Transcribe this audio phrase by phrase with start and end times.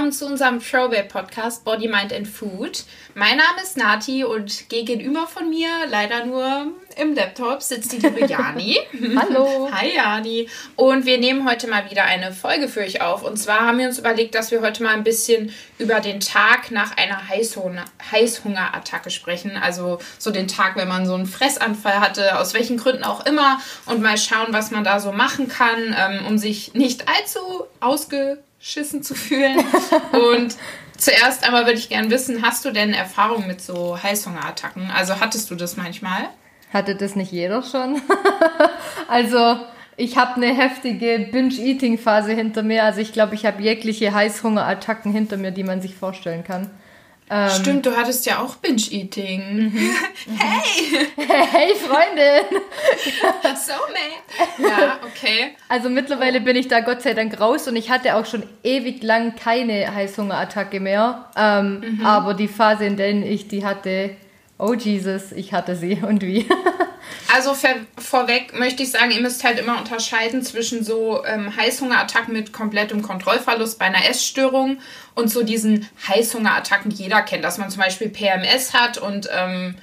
[0.00, 2.84] willkommen zu unserem Throwback-Podcast Body, Mind and Food.
[3.14, 8.24] Mein Name ist Nati und gegenüber von mir, leider nur im Laptop, sitzt die liebe
[8.26, 8.78] Jani.
[9.14, 9.68] Hallo.
[9.70, 10.48] Hi Jani.
[10.76, 13.22] Und wir nehmen heute mal wieder eine Folge für euch auf.
[13.22, 16.70] Und zwar haben wir uns überlegt, dass wir heute mal ein bisschen über den Tag
[16.70, 19.58] nach einer Heißhunger Heißhungerattacke sprechen.
[19.58, 23.60] Also so den Tag, wenn man so einen Fressanfall hatte, aus welchen Gründen auch immer.
[23.84, 28.38] Und mal schauen, was man da so machen kann, ähm, um sich nicht allzu ausge
[28.60, 29.58] schissen zu fühlen.
[30.12, 30.56] Und
[30.96, 34.90] zuerst einmal würde ich gerne wissen, hast du denn Erfahrung mit so Heißhungerattacken?
[34.90, 36.28] Also hattest du das manchmal?
[36.72, 38.00] Hatte das nicht jeder schon?
[39.08, 39.56] also
[39.96, 42.84] ich habe eine heftige Binge-Eating-Phase hinter mir.
[42.84, 46.70] Also ich glaube, ich habe jegliche Heißhungerattacken hinter mir, die man sich vorstellen kann.
[47.32, 49.70] Ähm, Stimmt, du hattest ja auch Binge-Eating.
[49.70, 49.90] Mhm.
[50.36, 51.08] hey!
[51.16, 52.60] Hey, Freundin!
[53.56, 54.68] so, man.
[54.68, 55.56] Ja, okay.
[55.68, 59.04] Also mittlerweile bin ich da Gott sei Dank raus und ich hatte auch schon ewig
[59.04, 61.30] lang keine Heißhungerattacke mehr.
[61.36, 62.06] Ähm, mhm.
[62.06, 64.16] Aber die Phase, in der ich die hatte,
[64.60, 66.48] oh Jesus, ich hatte sie und wie.
[67.32, 67.54] Also
[67.96, 73.02] vorweg möchte ich sagen, ihr müsst halt immer unterscheiden zwischen so ähm, Heißhungerattacken mit komplettem
[73.02, 74.78] Kontrollverlust bei einer Essstörung
[75.14, 79.76] und so diesen Heißhungerattacken, die jeder kennt, dass man zum Beispiel PMS hat und ähm,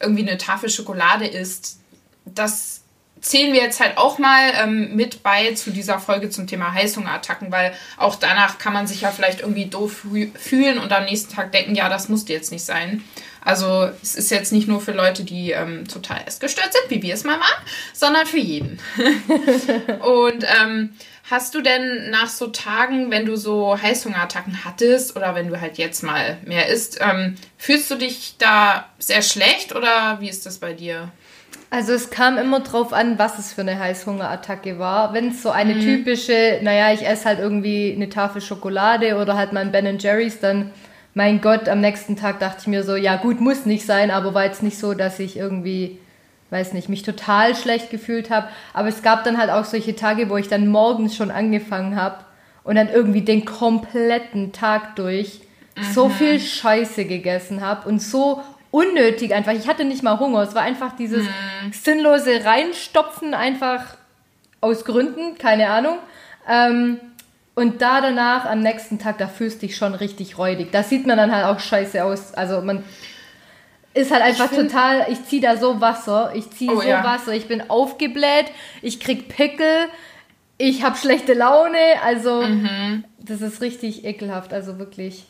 [0.00, 1.80] irgendwie eine Tafel Schokolade isst.
[2.24, 2.82] Das
[3.20, 7.50] zählen wir jetzt halt auch mal ähm, mit bei zu dieser Folge zum Thema Heißhungerattacken,
[7.50, 11.52] weil auch danach kann man sich ja vielleicht irgendwie doof fühlen und am nächsten Tag
[11.52, 13.02] denken, ja, das musste jetzt nicht sein.
[13.44, 17.14] Also es ist jetzt nicht nur für Leute, die ähm, total essgestört sind, wie wir
[17.14, 18.78] es mal waren, sondern für jeden.
[20.00, 20.90] und ähm,
[21.28, 25.76] hast du denn nach so Tagen, wenn du so Heißhungerattacken hattest oder wenn du halt
[25.78, 30.58] jetzt mal mehr isst, ähm, fühlst du dich da sehr schlecht oder wie ist das
[30.58, 31.10] bei dir?
[31.70, 35.14] Also es kam immer drauf an, was es für eine Heißhungerattacke war.
[35.14, 35.80] Wenn es so eine mhm.
[35.80, 40.70] typische, naja, ich esse halt irgendwie eine Tafel Schokolade oder halt mein Ben Jerry's, dann
[41.14, 44.34] mein Gott, am nächsten Tag dachte ich mir so, ja gut, muss nicht sein, aber
[44.34, 45.98] war jetzt nicht so, dass ich irgendwie,
[46.50, 48.48] weiß nicht, mich total schlecht gefühlt habe.
[48.72, 52.24] Aber es gab dann halt auch solche Tage, wo ich dann morgens schon angefangen habe
[52.64, 55.40] und dann irgendwie den kompletten Tag durch
[55.76, 55.92] mhm.
[55.92, 59.52] so viel Scheiße gegessen habe und so unnötig einfach.
[59.52, 60.42] Ich hatte nicht mal Hunger.
[60.42, 61.72] Es war einfach dieses mhm.
[61.72, 63.96] sinnlose Reinstopfen, einfach
[64.62, 65.98] aus Gründen, keine Ahnung.
[66.48, 66.98] Ähm,
[67.54, 70.72] und da danach, am nächsten Tag, da fühlst du dich schon richtig räudig.
[70.72, 72.32] Da sieht man dann halt auch scheiße aus.
[72.32, 72.82] Also man
[73.94, 77.04] ist halt einfach ich total, ich ziehe da so Wasser, ich ziehe oh, so ja.
[77.04, 78.46] Wasser, ich bin aufgebläht,
[78.80, 79.88] ich krieg Pickel,
[80.56, 83.04] ich habe schlechte Laune, also mhm.
[83.18, 85.24] das ist richtig ekelhaft, also wirklich.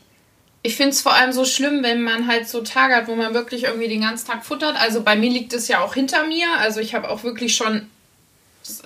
[0.62, 3.34] Ich finde es vor allem so schlimm, wenn man halt so Tage hat, wo man
[3.34, 4.80] wirklich irgendwie den ganzen Tag futtert.
[4.80, 6.46] Also bei mir liegt es ja auch hinter mir.
[6.60, 7.88] Also ich habe auch wirklich schon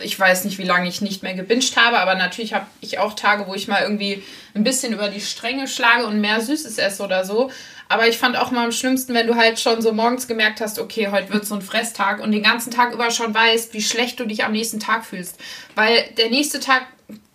[0.00, 3.14] ich weiß nicht, wie lange ich nicht mehr gebinged habe, aber natürlich habe ich auch
[3.14, 4.22] Tage, wo ich mal irgendwie
[4.54, 7.50] ein bisschen über die Stränge schlage und mehr Süßes esse oder so.
[7.88, 10.78] Aber ich fand auch mal am schlimmsten, wenn du halt schon so morgens gemerkt hast,
[10.78, 14.18] okay, heute wird so ein Fresstag und den ganzen Tag über schon weißt, wie schlecht
[14.18, 15.38] du dich am nächsten Tag fühlst.
[15.74, 16.86] Weil der nächste Tag,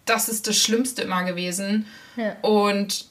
[0.06, 1.88] das ist das Schlimmste immer gewesen.
[2.18, 2.36] Ja.
[2.42, 3.06] Und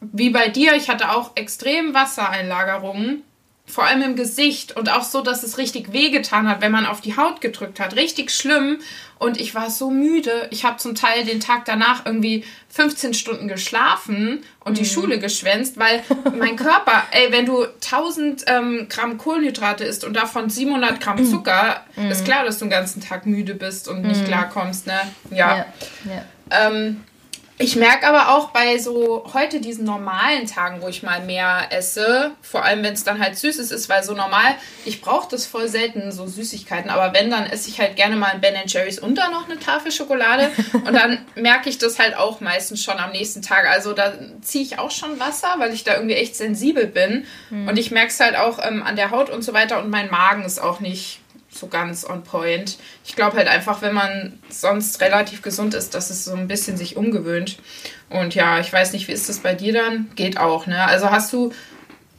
[0.00, 3.22] wie bei dir, ich hatte auch extrem Wassereinlagerungen
[3.66, 7.00] vor allem im Gesicht und auch so, dass es richtig wehgetan hat, wenn man auf
[7.00, 7.96] die Haut gedrückt hat.
[7.96, 8.78] Richtig schlimm.
[9.18, 10.46] Und ich war so müde.
[10.50, 14.76] Ich habe zum Teil den Tag danach irgendwie 15 Stunden geschlafen und mhm.
[14.76, 16.02] die Schule geschwänzt, weil
[16.38, 21.24] mein Körper, ey, wenn du 1000 ähm, Gramm Kohlenhydrate isst und davon 700 Gramm.
[21.30, 22.10] Zucker, mhm.
[22.10, 24.26] ist klar, dass du den ganzen Tag müde bist und nicht mhm.
[24.26, 25.00] klarkommst, ne?
[25.30, 25.56] Ja.
[25.56, 25.66] ja.
[26.04, 26.68] ja.
[26.68, 27.02] Ähm,
[27.58, 32.32] ich merke aber auch bei so heute diesen normalen Tagen, wo ich mal mehr esse,
[32.42, 35.68] vor allem wenn es dann halt Süßes ist, weil so normal, ich brauche das voll
[35.68, 39.16] selten, so Süßigkeiten, aber wenn, dann esse ich halt gerne mal ein Ben Jerry's und
[39.16, 43.12] dann noch eine Tafel Schokolade und dann merke ich das halt auch meistens schon am
[43.12, 43.66] nächsten Tag.
[43.70, 44.12] Also da
[44.42, 47.68] ziehe ich auch schon Wasser, weil ich da irgendwie echt sensibel bin hm.
[47.68, 50.10] und ich merke es halt auch ähm, an der Haut und so weiter und mein
[50.10, 51.20] Magen ist auch nicht
[51.56, 52.78] so ganz on point.
[53.04, 56.76] Ich glaube halt einfach, wenn man sonst relativ gesund ist, dass es so ein bisschen
[56.76, 57.58] sich umgewöhnt.
[58.10, 60.10] Und ja, ich weiß nicht, wie ist das bei dir dann?
[60.14, 60.84] Geht auch, ne?
[60.84, 61.52] Also hast du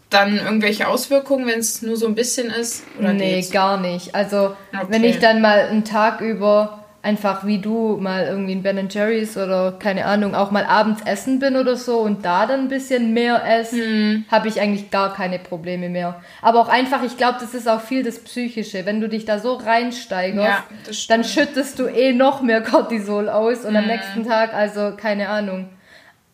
[0.09, 2.83] dann irgendwelche Auswirkungen, wenn es nur so ein bisschen ist?
[2.97, 3.51] Oder nee, geht's?
[3.51, 4.15] gar nicht.
[4.15, 4.85] Also okay.
[4.89, 6.76] wenn ich dann mal einen Tag über
[7.07, 11.39] einfach wie du mal irgendwie in Ben Jerry's oder keine Ahnung, auch mal abends essen
[11.39, 14.25] bin oder so und da dann ein bisschen mehr esse, hm.
[14.29, 16.21] habe ich eigentlich gar keine Probleme mehr.
[16.41, 18.85] Aber auch einfach, ich glaube, das ist auch viel das Psychische.
[18.85, 23.59] Wenn du dich da so reinsteigerst, ja, dann schüttest du eh noch mehr Cortisol aus
[23.63, 23.77] und hm.
[23.77, 25.69] am nächsten Tag, also keine Ahnung.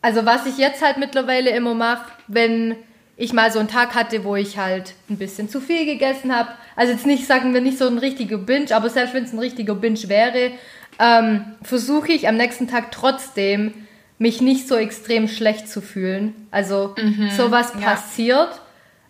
[0.01, 2.77] Also was ich jetzt halt mittlerweile immer mache, wenn
[3.15, 6.49] ich mal so einen Tag hatte, wo ich halt ein bisschen zu viel gegessen habe.
[6.75, 9.39] Also jetzt nicht, sagen wir nicht so ein richtiger Binge, aber selbst wenn es ein
[9.39, 10.51] richtiger Binge wäre,
[10.99, 13.73] ähm, versuche ich am nächsten Tag trotzdem
[14.17, 16.47] mich nicht so extrem schlecht zu fühlen.
[16.51, 17.89] Also mhm, sowas ja.
[17.89, 18.49] passiert.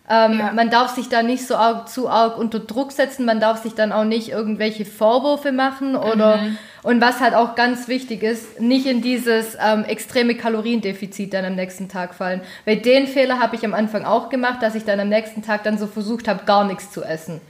[0.08, 0.52] Ähm, ja.
[0.52, 3.72] Man darf sich da nicht so arg, zu arg unter Druck setzen, man darf sich
[3.72, 6.58] dann auch nicht irgendwelche Vorwürfe machen oder mhm.
[6.82, 11.54] und was halt auch ganz wichtig ist, nicht in dieses ähm, extreme Kaloriendefizit dann am
[11.54, 12.42] nächsten Tag fallen.
[12.66, 15.64] Weil den Fehler habe ich am Anfang auch gemacht, dass ich dann am nächsten Tag
[15.64, 17.40] dann so versucht habe, gar nichts zu essen.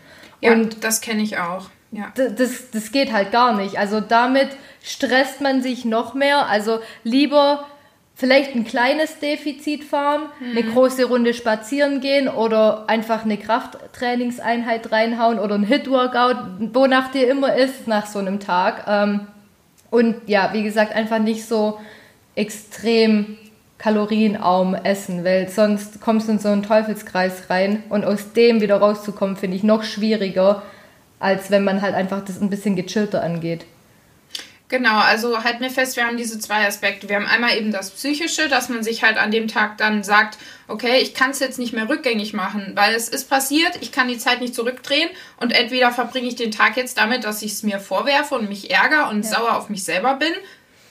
[0.45, 1.71] Ja, und das kenne ich auch.
[1.91, 2.13] Ja.
[2.17, 3.79] Das, das geht halt gar nicht.
[3.79, 4.49] Also damit
[4.83, 6.49] stresst man sich noch mehr.
[6.49, 7.67] Also lieber
[8.17, 10.51] vielleicht ein kleines Defizit fahren, mhm.
[10.51, 16.37] eine große Runde spazieren gehen oder einfach eine Krafttrainingseinheit reinhauen oder ein Hit-Workout,
[16.75, 18.85] wonach dir immer ist nach so einem Tag.
[18.87, 19.27] Ähm,
[19.91, 21.81] und ja, wie gesagt, einfach nicht so
[22.35, 23.39] extrem
[23.79, 28.77] kalorienarm essen, weil sonst kommst du in so einen Teufelskreis rein und aus dem wieder
[28.77, 30.63] rauszukommen, finde ich noch schwieriger,
[31.19, 33.67] als wenn man halt einfach das ein bisschen gechillter angeht.
[34.69, 37.09] Genau, also halt mir fest, wir haben diese zwei Aspekte.
[37.09, 40.39] Wir haben einmal eben das Psychische, dass man sich halt an dem Tag dann sagt,
[40.69, 44.09] okay, ich kann es jetzt nicht mehr rückgängig machen, weil es ist passiert, ich kann
[44.09, 47.63] die Zeit nicht zurückdrehen und entweder verbringe ich den Tag jetzt damit, dass ich es
[47.63, 49.33] mir vorwerfe und mich ärgere und ja.
[49.33, 50.33] sauer auf mich selber bin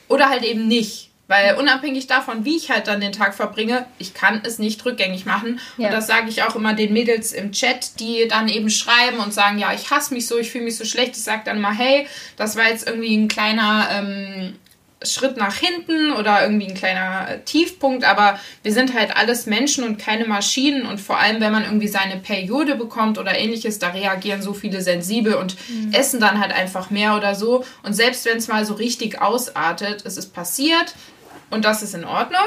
[0.08, 1.10] oder halt eben nicht.
[1.26, 5.24] Weil unabhängig davon, wie ich halt dann den Tag verbringe, ich kann es nicht rückgängig
[5.24, 5.58] machen.
[5.78, 5.88] Ja.
[5.88, 9.32] Und das sage ich auch immer den Mädels im Chat, die dann eben schreiben und
[9.32, 11.16] sagen, ja, ich hasse mich so, ich fühle mich so schlecht.
[11.16, 12.06] Ich sage dann mal, hey,
[12.36, 14.58] das war jetzt irgendwie ein kleiner ähm,
[15.06, 19.84] Schritt nach hinten oder irgendwie ein kleiner äh, Tiefpunkt, aber wir sind halt alles Menschen
[19.84, 23.88] und keine Maschinen und vor allem, wenn man irgendwie seine Periode bekommt oder ähnliches, da
[23.88, 25.92] reagieren so viele sensibel und mhm.
[25.92, 30.02] essen dann halt einfach mehr oder so und selbst wenn es mal so richtig ausartet,
[30.04, 30.94] es ist passiert,
[31.54, 32.46] und das ist in Ordnung,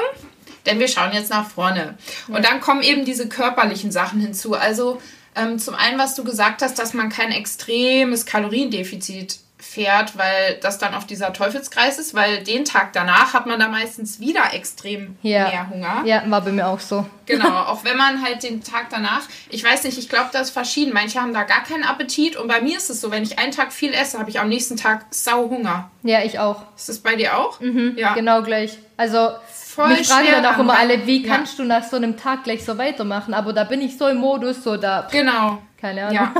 [0.66, 1.96] denn wir schauen jetzt nach vorne.
[2.28, 4.54] Und dann kommen eben diese körperlichen Sachen hinzu.
[4.54, 5.00] Also
[5.34, 10.78] ähm, zum einen, was du gesagt hast, dass man kein extremes Kaloriendefizit fährt, weil das
[10.78, 15.16] dann auf dieser Teufelskreis ist, weil den Tag danach hat man da meistens wieder extrem
[15.22, 15.48] ja.
[15.48, 16.02] mehr Hunger.
[16.04, 17.06] Ja, war bei mir auch so.
[17.26, 20.50] Genau, auch wenn man halt den Tag danach, ich weiß nicht, ich glaube, das ist
[20.50, 20.92] verschieden.
[20.92, 23.52] Manche haben da gar keinen Appetit und bei mir ist es so, wenn ich einen
[23.52, 25.90] Tag viel esse, habe ich am nächsten Tag sau Hunger.
[26.02, 26.62] Ja, ich auch.
[26.76, 27.60] Ist das bei dir auch?
[27.60, 28.14] Mhm, ja.
[28.14, 28.78] Genau gleich.
[28.96, 29.30] Also
[29.78, 32.64] Voll mich fragen dann auch immer alle, wie kannst du nach so einem Tag gleich
[32.64, 33.34] so weitermachen?
[33.34, 35.06] Aber da bin ich so im Modus, so da.
[35.10, 35.58] Genau.
[35.80, 36.14] Keine Ahnung.
[36.14, 36.34] Ja.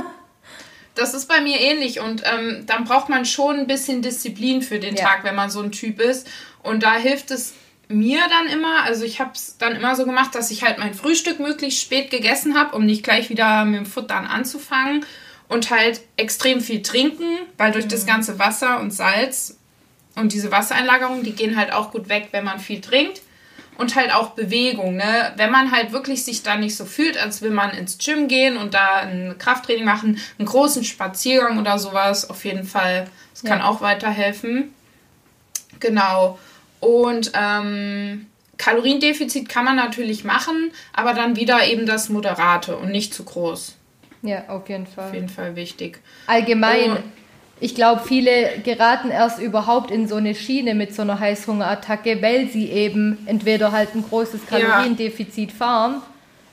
[0.95, 4.79] Das ist bei mir ähnlich und ähm, dann braucht man schon ein bisschen Disziplin für
[4.79, 5.05] den ja.
[5.05, 6.27] Tag, wenn man so ein Typ ist.
[6.61, 7.53] Und da hilft es
[7.87, 10.93] mir dann immer, also ich habe es dann immer so gemacht, dass ich halt mein
[10.93, 15.05] Frühstück möglichst spät gegessen habe, um nicht gleich wieder mit dem Futtern anzufangen
[15.47, 17.89] und halt extrem viel trinken, weil durch mhm.
[17.89, 19.57] das ganze Wasser und Salz
[20.15, 23.21] und diese Wassereinlagerung, die gehen halt auch gut weg, wenn man viel trinkt
[23.79, 24.97] und halt auch Bewegung.
[24.97, 25.31] Ne?
[25.37, 28.57] Wenn man halt wirklich sich da nicht so fühlt, als will man ins Gym gehen
[28.57, 33.59] und da ein Krafttraining machen, einen großen Spaziergang oder sowas, auf jeden Fall, das kann
[33.59, 33.65] ja.
[33.65, 34.73] auch weiterhelfen.
[35.79, 36.37] Genau.
[36.81, 38.27] Und ähm,
[38.57, 43.77] Kaloriendefizit kann man natürlich machen, aber dann wieder eben das Moderate und nicht zu groß.
[44.23, 45.07] Ja, auf jeden Fall.
[45.07, 46.01] Auf jeden Fall wichtig.
[46.27, 47.03] Allgemein, und
[47.59, 52.47] ich glaube, viele geraten erst überhaupt in so eine Schiene mit so einer Heißhungerattacke, weil
[52.47, 55.55] sie eben entweder halt ein großes Kaloriendefizit ja.
[55.55, 56.01] fahren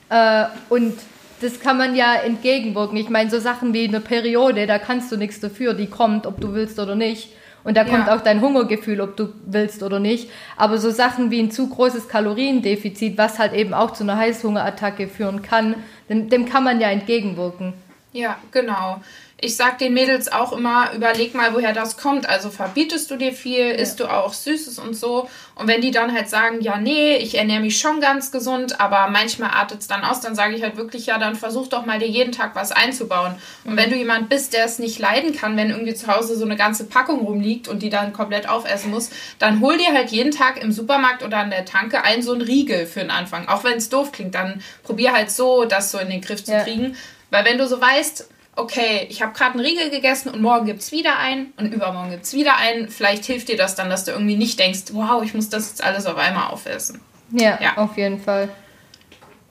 [0.09, 0.93] äh, und
[1.41, 2.97] das kann man ja entgegenwirken.
[2.97, 6.41] Ich meine, so Sachen wie eine Periode, da kannst du nichts dafür, die kommt, ob
[6.41, 7.29] du willst oder nicht.
[7.63, 7.89] Und da ja.
[7.89, 10.29] kommt auch dein Hungergefühl, ob du willst oder nicht.
[10.55, 15.07] Aber so Sachen wie ein zu großes Kaloriendefizit, was halt eben auch zu einer Heißhungerattacke
[15.07, 15.75] führen kann,
[16.09, 17.73] dem, dem kann man ja entgegenwirken.
[18.13, 19.01] Ja, genau
[19.39, 22.27] ich sag den Mädels auch immer, überleg mal, woher das kommt.
[22.27, 23.71] Also verbietest du dir viel, ja.
[23.71, 25.29] isst du auch Süßes und so.
[25.53, 29.09] Und wenn die dann halt sagen, ja, nee, ich ernähre mich schon ganz gesund, aber
[29.11, 31.99] manchmal artet es dann aus, dann sage ich halt wirklich, ja, dann versuch doch mal
[31.99, 33.35] dir jeden Tag was einzubauen.
[33.63, 33.77] Und mhm.
[33.77, 36.55] wenn du jemand bist, der es nicht leiden kann, wenn irgendwie zu Hause so eine
[36.55, 40.59] ganze Packung rumliegt und die dann komplett aufessen muss, dann hol dir halt jeden Tag
[40.63, 43.47] im Supermarkt oder an der Tanke ein so ein Riegel für den Anfang.
[43.47, 46.53] Auch wenn es doof klingt, dann probier halt so, das so in den Griff zu
[46.53, 46.63] ja.
[46.63, 46.95] kriegen.
[47.29, 50.81] Weil wenn du so weißt, okay, ich habe gerade einen Riegel gegessen und morgen gibt
[50.81, 52.89] es wieder einen und übermorgen gibt es wieder einen.
[52.89, 55.83] Vielleicht hilft dir das dann, dass du irgendwie nicht denkst, wow, ich muss das jetzt
[55.83, 56.99] alles auf einmal aufessen.
[57.31, 57.77] Ja, ja.
[57.77, 58.49] auf jeden Fall.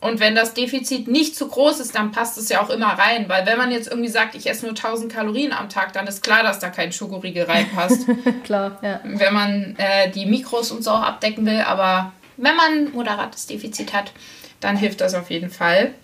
[0.00, 3.28] Und wenn das Defizit nicht zu groß ist, dann passt es ja auch immer rein.
[3.28, 6.22] Weil wenn man jetzt irgendwie sagt, ich esse nur 1000 Kalorien am Tag, dann ist
[6.22, 8.06] klar, dass da kein Schokoriegel reinpasst.
[8.44, 9.00] klar, ja.
[9.04, 11.60] Wenn man äh, die Mikros und so auch abdecken will.
[11.60, 14.12] Aber wenn man moderates Defizit hat,
[14.60, 15.94] dann hilft das auf jeden Fall.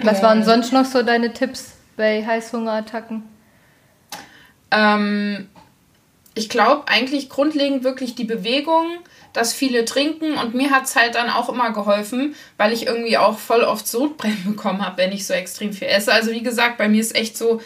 [0.00, 1.72] Was waren sonst noch so deine Tipps?
[1.96, 3.22] bei Heißhungerattacken?
[4.70, 5.48] Ähm,
[6.34, 8.86] ich glaube eigentlich grundlegend wirklich die Bewegung,
[9.32, 13.18] dass viele trinken und mir hat es halt dann auch immer geholfen, weil ich irgendwie
[13.18, 16.12] auch voll oft Sodbrennen bekommen habe, wenn ich so extrem viel esse.
[16.12, 17.60] Also wie gesagt, bei mir ist echt so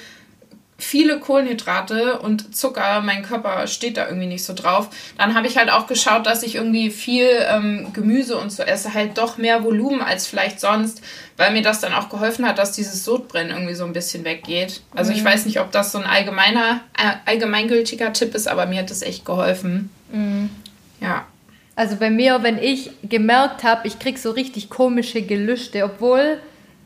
[0.78, 4.90] viele Kohlenhydrate und Zucker, mein Körper steht da irgendwie nicht so drauf.
[5.16, 8.92] Dann habe ich halt auch geschaut, dass ich irgendwie viel ähm, Gemüse und so esse,
[8.92, 11.02] halt doch mehr Volumen als vielleicht sonst,
[11.38, 14.83] weil mir das dann auch geholfen hat, dass dieses Sodbrennen irgendwie so ein bisschen weggeht.
[14.95, 15.18] Also mhm.
[15.18, 18.90] ich weiß nicht, ob das so ein allgemeiner, äh, allgemeingültiger Tipp ist, aber mir hat
[18.90, 19.90] das echt geholfen.
[20.12, 20.50] Mhm.
[21.00, 21.26] Ja.
[21.75, 26.40] Also bei mir, wenn ich gemerkt habe, ich krieg so richtig komische Gelüste, obwohl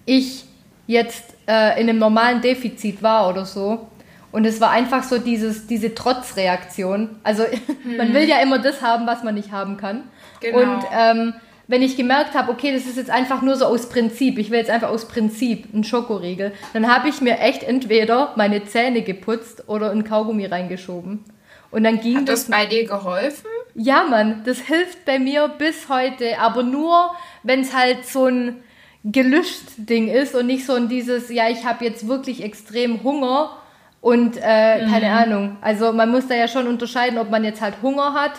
[0.04, 0.44] ich
[0.86, 3.88] jetzt äh, in einem normalen Defizit war oder so.
[4.32, 7.16] Und es war einfach so dieses, diese Trotzreaktion.
[7.24, 7.42] Also
[7.82, 7.96] hm.
[7.96, 10.04] man will ja immer das haben, was man nicht haben kann.
[10.40, 10.58] Genau.
[10.58, 11.34] Und ähm,
[11.66, 14.58] wenn ich gemerkt habe, okay, das ist jetzt einfach nur so aus Prinzip, ich will
[14.58, 19.68] jetzt einfach aus Prinzip einen Schokoriegel, dann habe ich mir echt entweder meine Zähne geputzt
[19.68, 21.24] oder ein Kaugummi reingeschoben.
[21.70, 23.46] Und dann ging Hat das, das bei dir geholfen?
[23.74, 27.12] Ja, Mann, das hilft bei mir bis heute, aber nur,
[27.44, 28.62] wenn es halt so ein
[29.04, 33.56] gelöscht Ding ist und nicht so ein dieses, ja, ich habe jetzt wirklich extrem Hunger
[34.00, 34.90] und äh, mhm.
[34.90, 35.56] keine Ahnung.
[35.60, 38.32] Also man muss da ja schon unterscheiden, ob man jetzt halt Hunger hat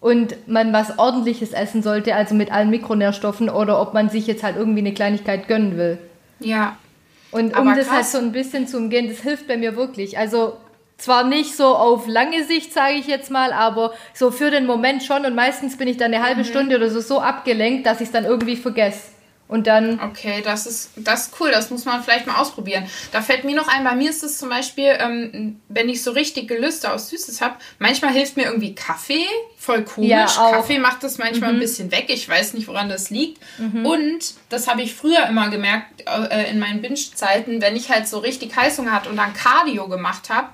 [0.00, 4.42] und man was ordentliches essen sollte, also mit allen Mikronährstoffen, oder ob man sich jetzt
[4.42, 5.98] halt irgendwie eine Kleinigkeit gönnen will.
[6.40, 6.76] Ja.
[7.32, 10.16] Und um das halt so ein bisschen zu umgehen, das hilft bei mir wirklich.
[10.18, 10.56] Also
[10.96, 15.02] zwar nicht so auf lange Sicht, sage ich jetzt mal, aber so für den Moment
[15.02, 15.26] schon.
[15.26, 16.46] Und meistens bin ich dann eine halbe mhm.
[16.46, 19.15] Stunde oder so so abgelenkt, dass ich es dann irgendwie vergesse.
[19.48, 20.00] Und dann.
[20.00, 22.86] Okay, das ist, das ist cool, das muss man vielleicht mal ausprobieren.
[23.12, 26.10] Da fällt mir noch ein, bei mir ist es zum Beispiel, ähm, wenn ich so
[26.10, 29.24] richtig Gelüste aus Süßes habe, manchmal hilft mir irgendwie Kaffee,
[29.56, 30.10] voll komisch.
[30.10, 31.58] Ja, Kaffee macht das manchmal mhm.
[31.58, 33.40] ein bisschen weg, ich weiß nicht, woran das liegt.
[33.58, 33.86] Mhm.
[33.86, 38.18] Und das habe ich früher immer gemerkt, äh, in meinen Binge-Zeiten, wenn ich halt so
[38.18, 40.48] richtig Heißhunger hatte und dann Cardio gemacht habe,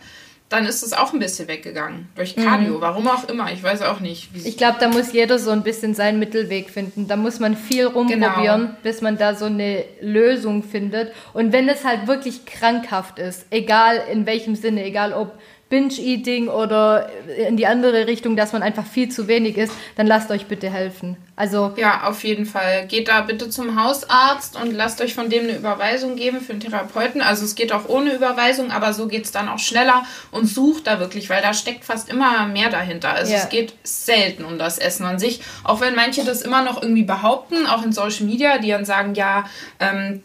[0.53, 2.09] dann ist es auch ein bisschen weggegangen.
[2.15, 2.77] Durch Cardio.
[2.77, 2.81] Mhm.
[2.81, 3.51] Warum auch immer.
[3.53, 4.29] Ich weiß auch nicht.
[4.45, 7.09] Ich glaube, da muss jeder so ein bisschen seinen Mittelweg finden.
[7.09, 8.77] Da muss man viel rumprobieren, genau.
[8.83, 11.13] bis man da so eine Lösung findet.
[11.33, 15.39] Und wenn es halt wirklich krankhaft ist, egal in welchem Sinne, egal ob
[15.73, 17.09] Binge-Eating oder
[17.49, 20.69] in die andere Richtung, dass man einfach viel zu wenig isst, dann lasst euch bitte
[20.69, 21.17] helfen.
[21.35, 22.87] Also ja, auf jeden Fall.
[22.89, 26.61] Geht da bitte zum Hausarzt und lasst euch von dem eine Überweisung geben für einen
[26.61, 27.23] Therapeuten.
[27.23, 30.87] Also es geht auch ohne Überweisung, aber so geht es dann auch schneller und sucht
[30.87, 33.15] da wirklich, weil da steckt fast immer mehr dahinter.
[33.15, 33.39] Also ja.
[33.39, 35.41] es geht selten um das Essen an sich.
[35.65, 39.15] Auch wenn manche das immer noch irgendwie behaupten, auch in Social Media, die dann sagen,
[39.15, 39.47] ja,
[39.81, 40.23] ähm,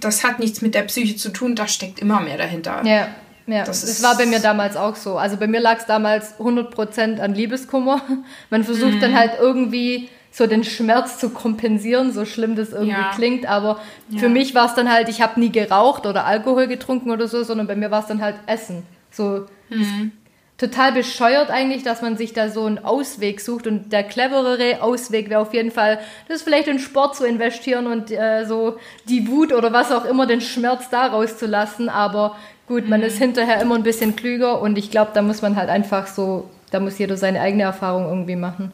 [0.00, 2.82] das hat nichts mit der Psyche zu tun, da steckt immer mehr dahinter.
[2.84, 3.06] Ja.
[3.48, 5.16] Ja, das, das war bei mir damals auch so.
[5.16, 8.02] Also bei mir lag es damals 100% an Liebeskummer.
[8.50, 9.00] Man versucht mhm.
[9.00, 13.10] dann halt irgendwie so den Schmerz zu kompensieren, so schlimm das irgendwie ja.
[13.14, 13.46] klingt.
[13.46, 14.18] Aber ja.
[14.18, 17.42] für mich war es dann halt, ich habe nie geraucht oder Alkohol getrunken oder so,
[17.42, 18.82] sondern bei mir war es dann halt Essen.
[19.10, 20.12] So mhm.
[20.58, 23.66] total bescheuert eigentlich, dass man sich da so einen Ausweg sucht.
[23.66, 28.10] Und der cleverere Ausweg wäre auf jeden Fall, das vielleicht in Sport zu investieren und
[28.10, 28.76] äh, so
[29.08, 31.88] die Wut oder was auch immer, den Schmerz da rauszulassen.
[31.88, 32.36] Aber
[32.68, 35.70] Gut, man ist hinterher immer ein bisschen klüger und ich glaube, da muss man halt
[35.70, 38.72] einfach so, da muss jeder seine eigene Erfahrung irgendwie machen.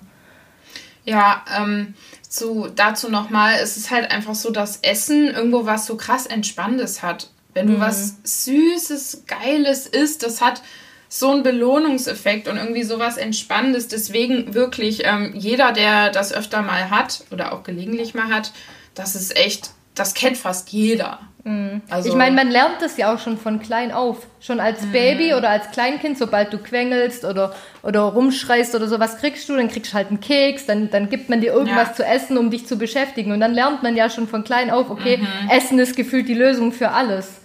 [1.04, 1.94] Ja, ähm,
[2.28, 7.02] zu, dazu nochmal, es ist halt einfach so, dass Essen irgendwo was so krass Entspannendes
[7.02, 7.30] hat.
[7.52, 7.80] Wenn du mhm.
[7.80, 10.62] was Süßes, Geiles isst, das hat
[11.08, 13.86] so einen Belohnungseffekt und irgendwie sowas Entspannendes.
[13.86, 18.50] Deswegen wirklich, ähm, jeder, der das öfter mal hat oder auch gelegentlich mal hat,
[18.96, 21.20] das ist echt, das kennt fast jeder.
[21.44, 21.82] Mhm.
[21.90, 24.26] Also ich meine, man lernt das ja auch schon von klein auf.
[24.40, 24.92] Schon als mhm.
[24.92, 29.56] Baby oder als Kleinkind, sobald du quengelst oder, oder rumschreist oder so, was kriegst du?
[29.56, 31.94] Dann kriegst du halt einen Keks, dann, dann gibt man dir irgendwas ja.
[31.94, 33.32] zu essen, um dich zu beschäftigen.
[33.32, 35.50] Und dann lernt man ja schon von klein auf, okay, mhm.
[35.50, 37.40] Essen ist gefühlt die Lösung für alles.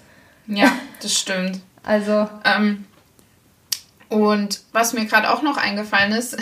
[0.48, 1.60] Ja, das stimmt.
[1.84, 2.27] also.
[2.46, 2.86] Ähm,
[4.08, 6.36] und was mir gerade auch noch eingefallen ist,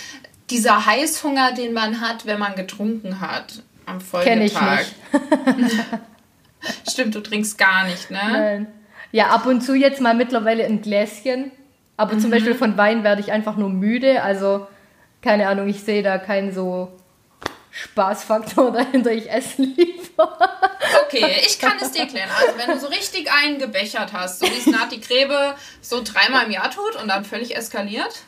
[0.50, 4.30] dieser Heißhunger, den man hat, wenn man getrunken hat am Folgetag.
[4.30, 5.84] Kenn ich nicht.
[6.90, 8.20] Stimmt, du trinkst gar nicht, ne?
[8.22, 8.66] Nein.
[9.12, 11.52] Ja, ab und zu jetzt mal mittlerweile ein Gläschen.
[11.96, 12.20] Aber mhm.
[12.20, 14.22] zum Beispiel von Wein werde ich einfach nur müde.
[14.22, 14.66] Also,
[15.22, 16.90] keine Ahnung, ich sehe da keinen so
[17.70, 19.12] Spaßfaktor dahinter.
[19.12, 20.38] Ich esse lieber.
[21.06, 22.28] Okay, ich kann es dir erklären.
[22.40, 26.50] Also, wenn du so richtig eingebechert hast, so wie es Nati Krebe so dreimal im
[26.50, 28.22] Jahr tut und dann völlig eskaliert,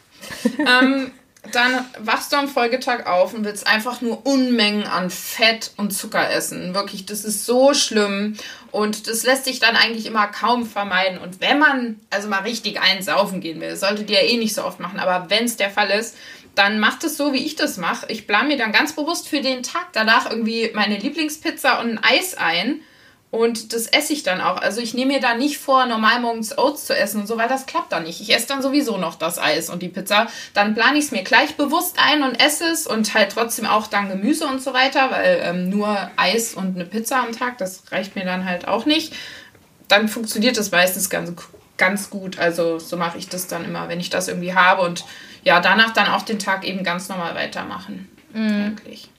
[0.59, 1.13] ähm,
[1.55, 6.31] dann wachst du am Folgetag auf und willst einfach nur Unmengen an Fett und Zucker
[6.31, 6.75] essen.
[6.75, 8.37] Wirklich, das ist so schlimm.
[8.71, 11.19] Und das lässt sich dann eigentlich immer kaum vermeiden.
[11.19, 14.65] Und wenn man also mal richtig einsaufen gehen will, solltet ihr ja eh nicht so
[14.65, 16.17] oft machen, aber wenn es der Fall ist,
[16.55, 18.07] dann macht es so, wie ich das mache.
[18.09, 22.01] Ich plane mir dann ganz bewusst für den Tag danach irgendwie meine Lieblingspizza und ein
[22.03, 22.81] Eis ein
[23.31, 24.59] und das esse ich dann auch.
[24.59, 27.49] Also ich nehme mir da nicht vor, normal morgens Oats zu essen und so, weil
[27.49, 28.21] das klappt dann nicht.
[28.21, 30.29] Ich esse dann sowieso noch das Eis und die Pizza.
[30.55, 33.89] Dann plane ich es mir gleich bewusst ein und esse es und halt trotzdem auch
[33.89, 37.83] dann Gemüse und so weiter, weil ähm, nur Eis und eine Pizza am Tag, das
[37.91, 39.13] reicht mir dann halt auch nicht.
[39.89, 41.33] Dann funktioniert das meistens ganz,
[41.77, 42.39] ganz gut.
[42.39, 45.05] Also so mache ich das dann immer, wenn ich das irgendwie habe und
[45.43, 48.09] ja, danach dann auch den Tag eben ganz normal weitermachen.
[48.33, 48.77] Mhm.
[48.77, 49.11] Wirklich.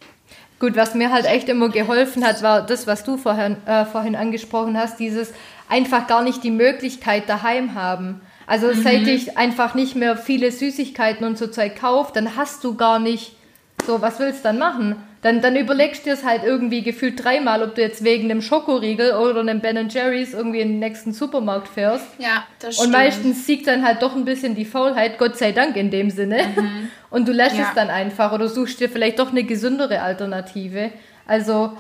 [0.60, 4.16] Gut, was mir halt echt immer geholfen hat, war das, was du vorhin, äh, vorhin
[4.16, 5.34] angesprochen hast, dieses
[5.70, 8.22] einfach gar nicht die Möglichkeit daheim haben.
[8.48, 8.82] Also mhm.
[8.82, 12.98] seit ich einfach nicht mehr viele Süßigkeiten und so Zeug kaufe, dann hast du gar
[12.98, 13.36] nicht
[13.86, 14.96] so, was willst du dann machen?
[15.22, 18.42] Dann, dann überlegst du dir es halt irgendwie gefühlt dreimal, ob du jetzt wegen einem
[18.42, 22.06] Schokoriegel oder einem Ben Jerry's irgendwie in den nächsten Supermarkt fährst.
[22.20, 22.88] Ja, das stimmt.
[22.88, 26.10] Und meistens siegt dann halt doch ein bisschen die Faulheit, Gott sei Dank in dem
[26.10, 26.44] Sinne.
[26.56, 26.90] Mhm.
[27.10, 27.64] Und du lässt ja.
[27.70, 30.92] es dann einfach oder suchst dir vielleicht doch eine gesündere Alternative.
[31.26, 31.74] Also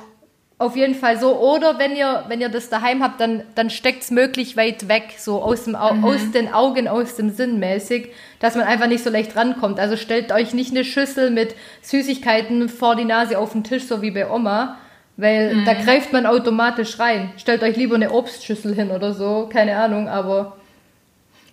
[0.60, 1.40] auf jeden Fall so.
[1.40, 5.16] Oder wenn ihr, wenn ihr das daheim habt, dann, dann steckt es möglich weit weg,
[5.18, 6.04] so aus, dem, mhm.
[6.04, 8.10] aus den Augen, aus dem Sinn mäßig,
[8.40, 9.80] dass man einfach nicht so leicht rankommt.
[9.80, 14.02] Also stellt euch nicht eine Schüssel mit Süßigkeiten vor die Nase auf den Tisch, so
[14.02, 14.78] wie bei Oma,
[15.16, 15.66] weil mhm.
[15.66, 17.32] da greift man automatisch rein.
[17.38, 20.57] Stellt euch lieber eine Obstschüssel hin oder so, keine Ahnung, aber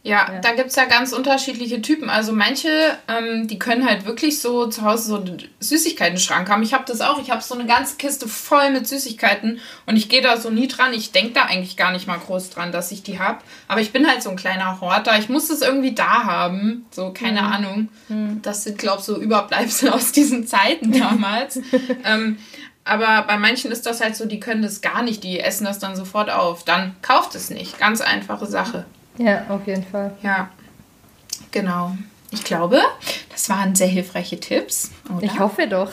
[0.04, 0.40] ja, ja.
[0.40, 2.10] da gibt es ja ganz unterschiedliche Typen.
[2.10, 2.68] Also manche,
[3.08, 6.62] ähm, die können halt wirklich so zu Hause so einen Süßigkeiten-Schrank haben.
[6.62, 7.22] Ich habe das auch.
[7.22, 10.68] Ich habe so eine ganze Kiste voll mit Süßigkeiten und ich gehe da so nie
[10.68, 10.92] dran.
[10.92, 13.38] Ich denke da eigentlich gar nicht mal groß dran, dass ich die habe.
[13.66, 15.18] Aber ich bin halt so ein kleiner Horter.
[15.18, 16.84] Ich muss das irgendwie da haben.
[16.90, 17.48] So, keine mhm.
[17.48, 17.88] Ahnung.
[18.10, 18.42] Mhm.
[18.42, 21.56] Das sind, glaube ich, so Überbleibsel aus diesen Zeiten damals.
[22.04, 22.36] ähm,
[22.84, 25.24] aber bei manchen ist das halt so, die können das gar nicht.
[25.24, 26.62] Die essen das dann sofort auf.
[26.62, 27.78] Dann kauft es nicht.
[27.78, 28.84] Ganz einfache Sache.
[29.18, 30.16] Ja, auf jeden Fall.
[30.22, 30.50] Ja,
[31.50, 31.96] genau.
[32.30, 32.80] Ich glaube,
[33.30, 34.90] das waren sehr hilfreiche Tipps.
[35.14, 35.24] Oder?
[35.24, 35.90] Ich hoffe doch.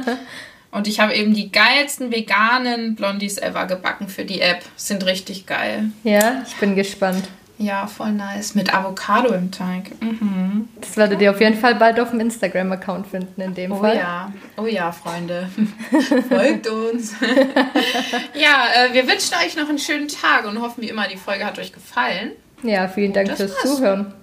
[0.70, 4.62] Und ich habe eben die geilsten veganen Blondies ever gebacken für die App.
[4.76, 5.90] Sind richtig geil.
[6.04, 7.28] Ja, ich bin gespannt.
[7.58, 8.54] Ja, voll nice.
[8.54, 9.90] Mit Avocado im Teig.
[10.00, 10.68] Mhm.
[10.80, 13.96] Das werdet ihr auf jeden Fall bald auf dem Instagram-Account finden, in dem oh Fall.
[13.96, 15.48] Oh ja, oh ja, Freunde.
[16.28, 17.14] Folgt uns.
[18.34, 21.44] ja, äh, wir wünschen euch noch einen schönen Tag und hoffen wie immer, die Folge
[21.44, 22.32] hat euch gefallen.
[22.62, 23.76] Ja, vielen Dank fürs war's.
[23.76, 24.14] Zuhören.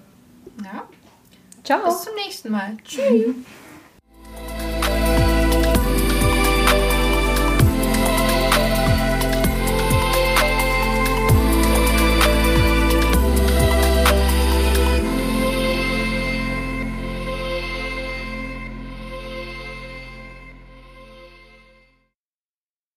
[0.64, 0.84] Ja.
[1.62, 1.84] Ciao.
[1.84, 2.76] Bis zum nächsten Mal.
[2.84, 3.34] Tschüss.